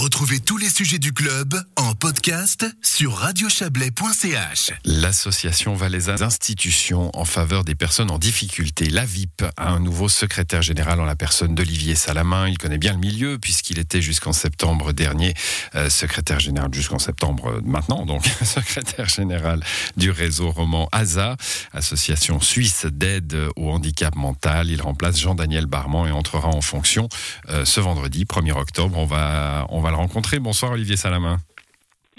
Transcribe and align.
Retrouvez 0.00 0.38
tous 0.38 0.58
les 0.58 0.68
sujets 0.68 1.00
du 1.00 1.12
club 1.12 1.60
en 1.74 1.92
podcast 1.92 2.64
sur 2.82 3.14
radiochablais.ch. 3.14 4.70
L'association 4.84 5.74
Valaisan 5.74 6.22
Institutions 6.22 7.10
en 7.14 7.24
faveur 7.24 7.64
des 7.64 7.74
personnes 7.74 8.12
en 8.12 8.18
difficulté, 8.18 8.90
la 8.90 9.04
VIP, 9.04 9.42
a 9.56 9.70
un 9.70 9.80
nouveau 9.80 10.08
secrétaire 10.08 10.62
général 10.62 11.00
en 11.00 11.04
la 11.04 11.16
personne 11.16 11.56
d'Olivier 11.56 11.96
Salamin. 11.96 12.46
Il 12.46 12.58
connaît 12.58 12.78
bien 12.78 12.92
le 12.92 13.00
milieu 13.00 13.38
puisqu'il 13.40 13.80
était 13.80 14.00
jusqu'en 14.00 14.32
septembre 14.32 14.92
dernier 14.92 15.34
euh, 15.74 15.90
secrétaire 15.90 16.38
général, 16.38 16.72
jusqu'en 16.72 17.00
septembre 17.00 17.60
maintenant, 17.64 18.06
donc 18.06 18.24
secrétaire 18.44 19.08
général 19.08 19.64
du 19.96 20.12
réseau 20.12 20.52
roman 20.52 20.88
ASA, 20.92 21.36
association 21.72 22.40
suisse 22.40 22.86
d'aide 22.86 23.36
au 23.56 23.72
handicap 23.72 24.14
mental. 24.14 24.70
Il 24.70 24.80
remplace 24.80 25.18
Jean-Daniel 25.18 25.66
Barman 25.66 26.06
et 26.06 26.12
entrera 26.12 26.50
en 26.50 26.60
fonction 26.60 27.08
euh, 27.48 27.64
ce 27.64 27.80
vendredi, 27.80 28.26
1er 28.26 28.52
octobre. 28.52 28.96
On 28.96 29.04
va, 29.04 29.66
on 29.70 29.80
va 29.80 29.87
le 29.90 29.96
rencontrer. 29.96 30.38
Bonsoir 30.38 30.72
Olivier 30.72 30.96
Salamin. 30.96 31.38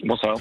Bonsoir. 0.03 0.37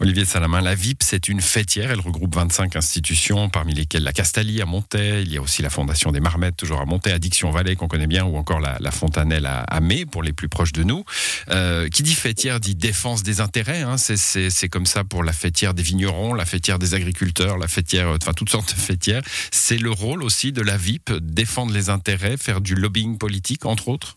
Olivier 0.00 0.24
Salamin, 0.24 0.62
la 0.62 0.74
VIP, 0.74 1.02
c'est 1.02 1.28
une 1.28 1.40
fêtière. 1.40 1.90
Elle 1.90 2.00
regroupe 2.00 2.34
25 2.34 2.76
institutions, 2.76 3.50
parmi 3.50 3.74
lesquelles 3.74 4.02
la 4.02 4.12
Castalie 4.12 4.62
à 4.62 4.66
Montaix. 4.66 5.22
Il 5.22 5.32
y 5.32 5.36
a 5.36 5.42
aussi 5.42 5.60
la 5.60 5.68
Fondation 5.68 6.10
des 6.10 6.20
Marmettes, 6.20 6.56
toujours 6.56 6.80
à 6.80 6.86
Montaix, 6.86 7.12
Addiction 7.12 7.50
Vallée, 7.50 7.76
qu'on 7.76 7.86
connaît 7.86 8.06
bien, 8.06 8.24
ou 8.24 8.36
encore 8.36 8.60
la, 8.60 8.90
Fontanelle 8.90 9.46
à, 9.46 9.60
à 9.60 9.80
Mai, 9.80 10.06
pour 10.06 10.22
les 10.22 10.32
plus 10.32 10.48
proches 10.48 10.72
de 10.72 10.84
nous. 10.84 11.04
Euh, 11.50 11.88
qui 11.88 12.02
dit 12.02 12.14
fêtière 12.14 12.60
dit 12.60 12.74
défense 12.74 13.22
des 13.22 13.40
intérêts. 13.40 13.82
Hein. 13.82 13.96
C'est 13.98 14.68
comme 14.70 14.86
ça 14.86 15.04
pour 15.04 15.22
la 15.22 15.32
fêtière 15.32 15.74
des 15.74 15.82
vignerons, 15.82 16.32
la 16.32 16.46
fêtière 16.46 16.78
des 16.78 16.94
agriculteurs, 16.94 17.58
la 17.58 17.68
fêtière, 17.68 18.08
enfin 18.08 18.32
toutes 18.32 18.50
sortes 18.50 18.74
de 18.74 18.80
fêtières. 18.80 19.22
C'est 19.50 19.78
le 19.78 19.90
rôle 19.90 20.22
aussi 20.22 20.52
de 20.52 20.62
la 20.62 20.78
VIP, 20.78 21.12
défendre 21.20 21.72
les 21.72 21.90
intérêts, 21.90 22.36
faire 22.38 22.62
du 22.62 22.74
lobbying 22.74 23.18
politique, 23.18 23.66
entre 23.66 23.88
autres? 23.88 24.16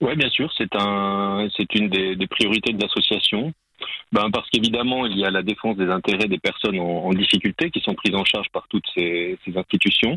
Oui, 0.00 0.14
bien 0.16 0.30
sûr, 0.30 0.52
c'est 0.56 0.74
un, 0.76 1.48
c'est 1.56 1.74
une 1.74 1.88
des, 1.88 2.14
des, 2.14 2.26
priorités 2.26 2.72
de 2.72 2.80
l'association. 2.80 3.52
Ben 4.12 4.30
parce 4.30 4.48
qu'évidemment, 4.50 5.06
il 5.06 5.18
y 5.18 5.24
a 5.24 5.30
la 5.30 5.42
défense 5.42 5.76
des 5.76 5.88
intérêts 5.88 6.28
des 6.28 6.38
personnes 6.38 6.78
en, 6.78 7.06
en 7.06 7.12
difficulté 7.12 7.70
qui 7.70 7.80
sont 7.80 7.94
prises 7.94 8.14
en 8.14 8.24
charge 8.24 8.48
par 8.52 8.66
toutes 8.68 8.86
ces, 8.94 9.38
ces 9.44 9.56
institutions. 9.56 10.16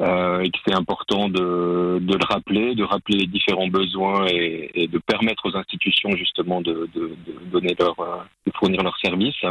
Euh, 0.00 0.40
et 0.40 0.50
que 0.50 0.58
c'est 0.66 0.74
important 0.74 1.28
de, 1.28 1.98
de, 2.00 2.14
le 2.14 2.24
rappeler, 2.26 2.74
de 2.74 2.82
rappeler 2.82 3.18
les 3.18 3.26
différents 3.26 3.68
besoins 3.68 4.26
et, 4.26 4.70
et 4.74 4.88
de 4.88 4.98
permettre 4.98 5.46
aux 5.46 5.56
institutions 5.56 6.10
justement 6.16 6.62
de, 6.62 6.88
de, 6.94 7.14
de 7.26 7.50
donner 7.52 7.76
leur, 7.78 8.00
euh, 8.00 8.16
de 8.46 8.52
fournir 8.58 8.82
leurs 8.82 8.98
services. 8.98 9.44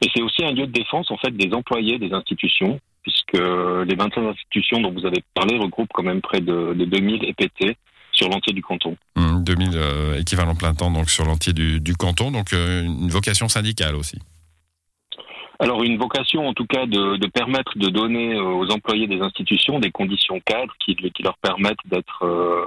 Et 0.00 0.08
c'est 0.14 0.22
aussi 0.22 0.44
un 0.44 0.52
lieu 0.52 0.66
de 0.68 0.72
défense 0.72 1.10
en 1.10 1.16
fait 1.16 1.32
des 1.36 1.52
employés 1.52 1.98
des 1.98 2.12
institutions, 2.12 2.78
puisque 3.02 3.34
les 3.34 3.96
25 3.96 4.28
institutions 4.28 4.80
dont 4.80 4.92
vous 4.92 5.04
avez 5.04 5.22
parlé 5.34 5.58
regroupent 5.58 5.92
quand 5.92 6.04
même 6.04 6.20
près 6.22 6.40
de, 6.40 6.74
de 6.74 6.84
2000 6.84 7.24
EPT 7.28 7.76
sur 8.12 8.28
l'entier 8.28 8.52
du 8.52 8.62
canton. 8.62 8.96
2000 9.16 9.70
mmh, 9.70 9.72
euh, 9.74 10.20
équivalents 10.20 10.54
plein 10.54 10.74
temps 10.74 10.90
donc 10.90 11.10
sur 11.10 11.24
l'entier 11.24 11.52
du, 11.52 11.80
du, 11.80 11.94
canton, 11.94 12.30
donc 12.30 12.52
euh, 12.52 12.82
une 12.82 13.08
vocation 13.08 13.48
syndicale 13.48 13.96
aussi. 13.96 14.18
Alors 15.58 15.82
une 15.84 15.96
vocation 15.96 16.46
en 16.48 16.54
tout 16.54 16.66
cas 16.66 16.86
de, 16.86 17.16
de, 17.16 17.26
permettre 17.28 17.78
de 17.78 17.88
donner 17.88 18.36
aux 18.36 18.68
employés 18.70 19.06
des 19.06 19.20
institutions 19.20 19.78
des 19.78 19.92
conditions 19.92 20.40
cadres 20.44 20.74
qui, 20.84 20.96
qui 20.96 21.22
leur 21.22 21.38
permettent 21.38 21.76
d'être 21.84 22.24
euh, 22.24 22.66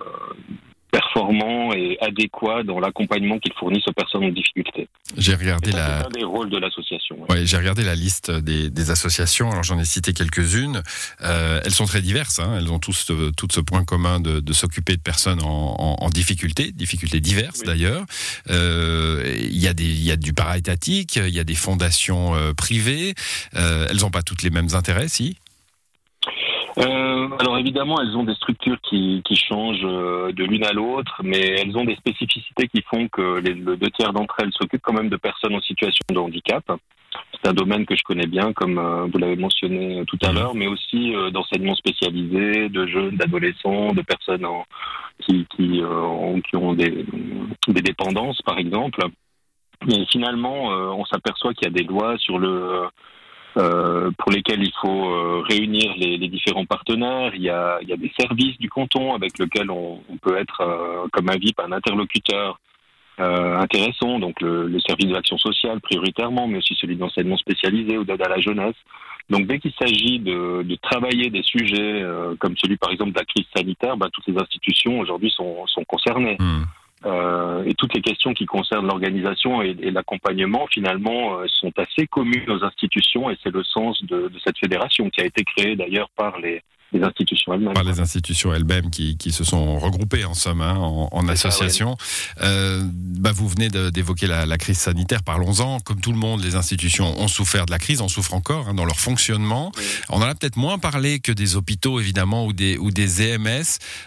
performant 0.95 1.73
et 1.73 1.97
adéquat 1.99 2.63
dans 2.63 2.79
l'accompagnement 2.79 3.37
qu'ils 3.39 3.51
fournissent 3.59 3.87
aux 3.87 3.93
personnes 3.93 4.23
en 4.23 4.29
difficulté. 4.29 4.87
J'ai 5.17 5.35
regardé 5.35 5.73
la. 5.73 6.07
des 6.13 6.23
rôles 6.23 6.49
de 6.49 6.57
l'association. 6.57 7.17
Ouais. 7.27 7.45
j'ai 7.45 7.57
regardé 7.57 7.83
la 7.83 7.95
liste 7.95 8.31
des, 8.31 8.69
des 8.69 8.91
associations. 8.91 9.51
Alors 9.51 9.63
j'en 9.63 9.77
ai 9.77 9.83
cité 9.83 10.13
quelques-unes. 10.13 10.81
Euh, 11.21 11.59
elles 11.65 11.73
sont 11.73 11.85
très 11.85 12.01
diverses. 12.01 12.39
Hein. 12.39 12.55
Elles 12.57 12.71
ont 12.71 12.79
tous 12.79 13.11
euh, 13.11 13.31
tout 13.35 13.47
ce 13.51 13.59
point 13.59 13.83
commun 13.83 14.21
de, 14.21 14.39
de 14.39 14.53
s'occuper 14.53 14.95
de 14.95 15.01
personnes 15.01 15.41
en, 15.43 15.75
en, 15.77 15.95
en, 15.99 16.09
difficulté, 16.09 16.71
difficultés 16.71 17.19
diverses 17.19 17.59
oui. 17.59 17.67
d'ailleurs. 17.67 18.05
Euh, 18.49 19.35
il 19.37 19.57
y 19.57 19.67
a 19.67 19.73
des, 19.73 19.83
il 19.83 20.03
y 20.03 20.11
a 20.11 20.15
du 20.15 20.33
para-étatique, 20.33 21.17
il 21.17 21.35
y 21.35 21.39
a 21.39 21.43
des 21.43 21.55
fondations 21.55 22.33
privées. 22.55 23.15
Euh, 23.55 23.87
elles 23.89 23.99
n'ont 23.99 24.11
pas 24.11 24.23
toutes 24.23 24.43
les 24.43 24.49
mêmes 24.49 24.69
intérêts, 24.73 25.09
si? 25.09 25.35
Euh, 26.77 27.29
alors 27.39 27.57
évidemment, 27.57 28.01
elles 28.01 28.17
ont 28.17 28.23
des 28.25 28.35
structures 28.35 28.79
qui, 28.81 29.21
qui 29.23 29.35
changent 29.35 29.85
euh, 29.85 30.33
de 30.33 30.43
l'une 30.43 30.65
à 30.65 30.73
l'autre, 30.73 31.21
mais 31.23 31.61
elles 31.61 31.77
ont 31.77 31.85
des 31.85 31.95
spécificités 31.95 32.67
qui 32.67 32.81
font 32.81 33.07
que 33.07 33.39
les, 33.39 33.53
le 33.53 33.77
deux 33.77 33.89
tiers 33.91 34.11
d'entre 34.11 34.35
elles 34.39 34.51
s'occupent 34.51 34.81
quand 34.81 34.93
même 34.93 35.09
de 35.09 35.15
personnes 35.15 35.55
en 35.55 35.61
situation 35.61 36.03
de 36.09 36.19
handicap. 36.19 36.63
C'est 37.31 37.49
un 37.49 37.53
domaine 37.53 37.85
que 37.85 37.95
je 37.95 38.03
connais 38.03 38.27
bien, 38.27 38.51
comme 38.51 38.77
euh, 38.77 39.05
vous 39.05 39.17
l'avez 39.17 39.37
mentionné 39.37 40.03
tout 40.05 40.17
à 40.23 40.33
l'heure, 40.33 40.53
mais 40.53 40.67
aussi 40.67 41.15
euh, 41.15 41.29
d'enseignement 41.29 41.75
spécialisé, 41.75 42.67
de 42.67 42.87
jeunes, 42.87 43.15
d'adolescents, 43.15 43.93
de 43.93 44.01
personnes 44.01 44.45
en, 44.45 44.65
qui, 45.19 45.45
qui, 45.55 45.81
euh, 45.81 46.01
ont, 46.01 46.41
qui 46.41 46.57
ont 46.57 46.73
des, 46.73 47.05
des 47.67 47.81
dépendances, 47.81 48.41
par 48.41 48.57
exemple. 48.57 49.01
Mais 49.87 50.05
finalement, 50.07 50.69
on 50.69 51.05
s'aperçoit 51.05 51.53
qu'il 51.53 51.67
y 51.67 51.69
a 51.69 51.73
des 51.73 51.83
lois 51.83 52.17
sur 52.17 52.39
le 52.39 52.87
euh, 53.57 54.11
pour 54.17 54.33
lesquels 54.33 54.61
il 54.61 54.73
faut 54.81 55.09
euh, 55.09 55.41
réunir 55.49 55.93
les, 55.97 56.17
les, 56.17 56.27
différents 56.27 56.65
partenaires. 56.65 57.33
Il 57.35 57.41
y, 57.41 57.49
a, 57.49 57.79
il 57.81 57.87
y 57.87 57.93
a 57.93 57.97
des 57.97 58.11
services 58.19 58.57
du 58.59 58.69
canton 58.69 59.13
avec 59.13 59.39
lesquels 59.39 59.71
on, 59.71 60.01
on 60.09 60.17
peut 60.17 60.37
être, 60.37 60.59
euh, 60.59 61.07
comme 61.13 61.29
un 61.29 61.37
VIP, 61.37 61.59
un 61.59 61.71
interlocuteur 61.71 62.59
intéressant, 63.17 64.19
donc 64.19 64.41
le, 64.41 64.67
le 64.67 64.79
service 64.81 65.07
de 65.07 65.13
l'action 65.13 65.37
sociale 65.37 65.79
prioritairement, 65.79 66.49
mais 66.49 66.57
aussi 66.57 66.75
celui 66.75 66.97
d'enseignement 66.97 67.37
spécialisé 67.37 67.97
ou 67.97 68.03
d'aide 68.03 68.21
à 68.21 68.27
la 68.27 68.41
jeunesse. 68.41 68.75
Donc 69.29 69.47
dès 69.47 69.59
qu'il 69.59 69.71
s'agit 69.79 70.19
de, 70.19 70.63
de, 70.63 70.75
travailler 70.75 71.29
des 71.29 71.41
sujets 71.41 72.03
comme 72.39 72.57
celui 72.57 72.75
par 72.75 72.91
exemple 72.91 73.13
de 73.13 73.19
la 73.19 73.23
crise 73.23 73.45
sanitaire, 73.55 73.95
bah, 73.95 74.09
toutes 74.11 74.27
les 74.27 74.37
institutions 74.37 74.99
aujourd'hui 74.99 75.31
sont, 75.31 75.65
sont 75.67 75.85
concernées. 75.85 76.35
Mmh. 76.41 76.63
Euh, 77.05 77.63
et 77.65 77.73
toutes 77.75 77.93
les 77.93 78.01
questions 78.01 78.33
qui 78.33 78.45
concernent 78.45 78.87
l'organisation 78.87 79.61
et, 79.61 79.73
l'accompagnement, 79.91 80.65
finalement, 80.71 81.39
euh, 81.39 81.45
sont 81.47 81.71
assez 81.77 82.07
communes 82.07 82.49
aux 82.49 82.63
institutions 82.63 83.29
et 83.29 83.37
c'est 83.43 83.53
le 83.53 83.63
sens 83.63 84.03
de, 84.05 84.31
cette 84.43 84.57
fédération 84.57 85.09
qui 85.09 85.21
a 85.21 85.25
été 85.25 85.43
créée 85.43 85.75
d'ailleurs 85.75 86.09
par 86.15 86.39
les, 86.39 86.61
les 86.91 87.03
institutions 87.03 87.53
elles-mêmes. 87.53 87.73
Par 87.73 87.83
les 87.83 87.99
institutions 87.99 88.53
elles-mêmes 88.53 88.89
qui, 88.89 89.17
qui, 89.17 89.31
se 89.31 89.43
sont 89.43 89.79
regroupées 89.79 90.25
en 90.25 90.33
somme, 90.33 90.61
hein, 90.61 90.75
en, 90.77 91.09
en 91.11 91.27
association. 91.27 91.91
Ouais. 91.91 92.43
euh, 92.43 92.83
bah 92.85 93.31
vous 93.33 93.47
venez 93.47 93.69
d'évoquer 93.69 94.27
la, 94.27 94.45
la, 94.45 94.57
crise 94.57 94.77
sanitaire, 94.77 95.23
parlons-en. 95.23 95.79
Comme 95.79 95.99
tout 95.99 96.11
le 96.11 96.17
monde, 96.17 96.43
les 96.43 96.55
institutions 96.55 97.19
ont 97.19 97.27
souffert 97.27 97.65
de 97.65 97.71
la 97.71 97.79
crise, 97.79 98.01
en 98.01 98.07
souffrent 98.07 98.33
encore 98.33 98.69
hein, 98.69 98.73
dans 98.73 98.85
leur 98.85 98.99
fonctionnement. 98.99 99.71
Oui. 99.77 99.83
On 100.09 100.17
en 100.17 100.21
a 100.21 100.35
peut-être 100.35 100.57
moins 100.57 100.77
parlé 100.77 101.19
que 101.19 101.31
des 101.31 101.55
hôpitaux, 101.55 101.99
évidemment, 101.99 102.45
ou 102.45 102.53
des, 102.53 102.77
ou 102.77 102.91
des 102.91 103.21
EMS. 103.21 103.63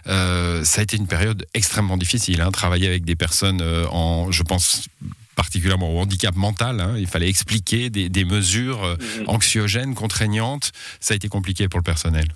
Euh, 0.06 0.64
ça 0.64 0.80
a 0.80 0.84
été 0.84 0.96
une 0.96 1.08
période 1.08 1.46
extrêmement 1.54 1.96
difficile, 1.96 2.40
hein, 2.40 2.50
travailler 2.50 2.86
avec 2.86 3.04
des 3.04 3.16
personnes 3.16 3.60
euh, 3.60 3.86
en, 3.90 4.30
je 4.30 4.42
pense, 4.42 4.88
particulièrement 5.36 5.94
au 5.94 5.98
handicap 6.00 6.34
mental. 6.34 6.80
Hein. 6.80 6.94
Il 6.98 7.06
fallait 7.06 7.28
expliquer 7.28 7.90
des, 7.90 8.08
des 8.08 8.24
mesures 8.24 8.96
anxiogènes, 9.26 9.94
contraignantes. 9.94 10.72
Ça 11.00 11.14
a 11.14 11.16
été 11.16 11.28
compliqué 11.28 11.68
pour 11.68 11.78
le 11.78 11.84
personnel. 11.84 12.26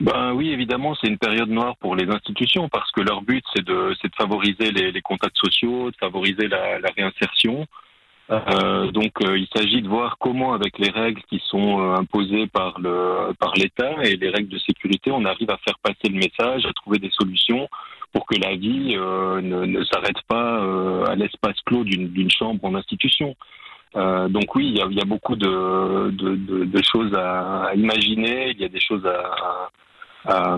Ben 0.00 0.32
oui, 0.32 0.50
évidemment, 0.50 0.94
c'est 0.94 1.08
une 1.08 1.18
période 1.18 1.48
noire 1.48 1.76
pour 1.78 1.96
les 1.96 2.08
institutions 2.08 2.68
parce 2.68 2.90
que 2.92 3.00
leur 3.00 3.22
but, 3.22 3.44
c'est 3.54 3.64
de, 3.64 3.90
de 3.90 4.10
favoriser 4.16 4.70
les, 4.70 5.00
contacts 5.02 5.36
sociaux, 5.36 5.90
de 5.90 5.96
favoriser 5.96 6.46
la, 6.46 6.78
réinsertion. 6.96 7.66
Euh, 8.30 8.92
donc, 8.92 9.12
euh, 9.24 9.36
il 9.36 9.48
s'agit 9.56 9.82
de 9.82 9.88
voir 9.88 10.16
comment, 10.18 10.52
avec 10.52 10.78
les 10.78 10.90
règles 10.90 11.22
qui 11.28 11.42
sont 11.46 11.80
euh, 11.80 11.96
imposées 11.96 12.46
par 12.46 12.78
le 12.78 13.32
par 13.40 13.54
l'État 13.54 14.04
et 14.04 14.16
les 14.16 14.28
règles 14.28 14.50
de 14.50 14.58
sécurité, 14.58 15.10
on 15.10 15.24
arrive 15.24 15.50
à 15.50 15.56
faire 15.58 15.78
passer 15.82 16.08
le 16.08 16.18
message, 16.18 16.64
à 16.66 16.72
trouver 16.74 16.98
des 16.98 17.10
solutions 17.10 17.68
pour 18.12 18.26
que 18.26 18.38
la 18.38 18.54
vie 18.54 18.96
ne, 18.96 19.84
s'arrête 19.84 20.20
pas 20.28 21.10
à 21.10 21.14
l'espace 21.14 21.60
clos 21.66 21.84
d'une 21.84 22.30
chambre 22.30 22.64
en 22.64 22.74
institution. 22.74 23.34
Donc 23.94 24.54
oui, 24.54 24.74
il 24.74 24.94
y 24.96 25.00
a, 25.00 25.04
beaucoup 25.04 25.36
de, 25.36 26.10
de, 26.10 26.82
choses 26.82 27.12
à, 27.14 27.72
imaginer, 27.74 28.50
il 28.50 28.60
y 28.60 28.64
a 28.64 28.68
des 28.68 28.80
choses 28.80 29.04
à, 29.04 29.68
à, 30.24 30.56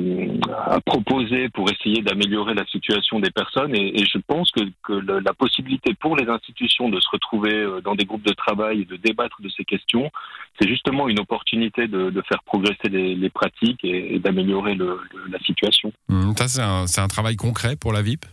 à 0.67 0.81
proposer 0.81 1.49
pour 1.51 1.71
essayer 1.71 2.03
d'améliorer 2.03 2.55
la 2.55 2.65
situation 2.67 3.21
des 3.21 3.31
personnes 3.31 3.75
et, 3.75 4.01
et 4.01 4.05
je 4.05 4.19
pense 4.27 4.51
que, 4.51 4.61
que 4.83 4.93
le, 4.93 5.21
la 5.21 5.33
possibilité 5.35 5.95
pour 5.95 6.17
les 6.17 6.29
institutions 6.29 6.89
de 6.89 6.99
se 7.01 7.09
retrouver 7.11 7.55
euh, 7.55 7.81
dans 7.81 7.95
des 7.95 8.05
groupes 8.05 8.27
de 8.27 8.33
travail 8.33 8.83
et 8.83 8.85
de 8.85 8.97
débattre 8.97 9.41
de 9.41 9.49
ces 9.49 9.65
questions, 9.65 10.11
c'est 10.59 10.69
justement 10.69 11.09
une 11.09 11.21
opportunité 11.21 11.89
de, 11.89 12.11
de 12.11 12.23
faire 12.23 12.43
progresser 12.45 12.89
les, 12.91 13.15
les 13.15 13.31
pratiques 13.31 13.85
et, 13.85 14.15
et 14.15 14.19
d'améliorer 14.19 14.75
la 14.77 15.39
situation. 15.41 15.93
Mmh, 16.09 16.33
ça, 16.37 16.49
c'est 16.49 17.01
un, 17.01 17.05
un 17.05 17.09
travail 17.09 17.37
concret 17.37 17.77
pour 17.77 17.93
la 17.93 18.03
VIP 18.03 18.25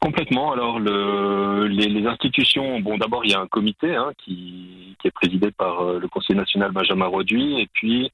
Complètement. 0.00 0.52
Alors, 0.52 0.78
le, 0.78 1.66
les, 1.66 1.88
les, 1.88 2.06
institutions, 2.06 2.80
bon, 2.80 2.96
d'abord, 2.98 3.24
il 3.24 3.32
y 3.32 3.34
a 3.34 3.40
un 3.40 3.46
comité 3.46 3.96
hein, 3.96 4.12
qui, 4.16 4.96
qui, 4.98 5.08
est 5.08 5.10
présidé 5.10 5.50
par 5.50 5.80
euh, 5.80 5.98
le 5.98 6.08
Conseil 6.08 6.36
national 6.36 6.70
Benjamin 6.70 7.06
Roduit, 7.06 7.60
et 7.60 7.68
puis 7.72 8.10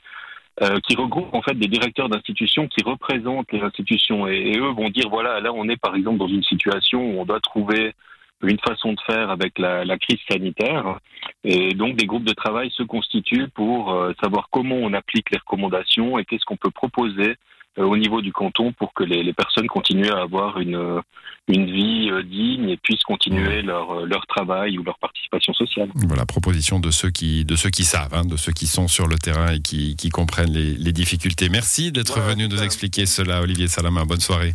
euh, 0.63 0.79
qui 0.87 0.95
regroupe 0.95 1.35
en 1.35 1.43
fait 1.43 1.55
des 1.55 1.67
directeurs 1.67 2.09
d'institutions 2.09 2.69
qui 2.69 2.85
représentent 2.85 3.51
les 3.53 3.61
institutions. 3.61 4.29
Et, 4.29 4.53
et, 4.53 4.59
eux 4.59 4.71
vont 4.71 4.89
dire 4.89 5.09
voilà, 5.09 5.41
là, 5.41 5.53
on 5.53 5.69
est 5.69 5.77
par 5.77 5.97
exemple 5.97 6.19
dans 6.19 6.29
une 6.29 6.45
situation 6.45 7.01
où 7.01 7.21
on 7.21 7.25
doit 7.25 7.41
trouver 7.41 7.95
une 8.43 8.59
façon 8.61 8.93
de 8.93 9.01
faire 9.01 9.31
avec 9.31 9.59
la, 9.59 9.85
la 9.85 9.99
crise 9.99 10.19
sanitaire. 10.31 10.99
Et 11.45 11.75
donc, 11.75 11.97
des 11.97 12.07
groupes 12.07 12.25
de 12.25 12.33
travail 12.33 12.71
se 12.71 12.83
constituent 12.83 13.49
pour 13.49 13.93
euh, 13.93 14.13
savoir 14.23 14.49
comment 14.51 14.77
on 14.77 14.93
applique 14.93 15.31
les 15.31 15.39
recommandations 15.39 16.19
et 16.19 16.25
qu'est-ce 16.25 16.45
qu'on 16.45 16.57
peut 16.57 16.71
proposer 16.71 17.37
au 17.77 17.97
niveau 17.97 18.21
du 18.21 18.33
canton 18.33 18.73
pour 18.73 18.93
que 18.95 19.05
les, 19.05 19.33
personnes 19.33 19.67
continuent 19.67 20.13
à 20.13 20.23
avoir 20.23 20.59
une, 20.59 21.01
une 21.49 21.67
vie 21.67 22.11
digne 22.25 22.71
et 22.71 22.77
puissent 22.77 23.03
continuer 23.03 23.63
leur, 23.63 24.07
leur 24.07 24.27
travail 24.27 24.79
ou 24.79 24.85
leur 24.85 24.99
participation 24.99 25.53
sociale. 25.55 25.89
Voilà, 25.95 26.25
proposition 26.25 26.79
de 26.79 26.91
ceux 26.91 27.11
qui, 27.11 27.45
de 27.45 27.57
ceux 27.57 27.71
qui 27.71 27.85
savent, 27.85 28.15
hein, 28.15 28.25
de 28.25 28.37
ceux 28.37 28.53
qui 28.53 28.67
sont 28.67 28.89
sur 28.89 29.07
le 29.07 29.17
terrain 29.19 29.53
et 29.53 29.61
qui, 29.61 29.97
qui 29.97 30.11
comprennent 30.11 30.53
les, 30.53 30.75
les 30.75 30.93
difficultés. 30.93 31.49
Merci 31.49 31.93
d'être 31.93 32.21
venu 32.21 32.49
nous 32.49 32.63
expliquer 32.63 33.07
cela, 33.07 33.43
Olivier 33.43 33.69
Salama. 33.69 34.05
Bonne 34.05 34.21
soirée. 34.21 34.55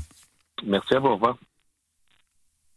Merci 0.65 0.95
à 0.95 1.00
vous. 1.00 1.07
Au 1.07 1.13
revoir. 1.15 1.36